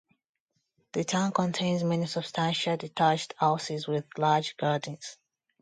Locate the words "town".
1.03-1.31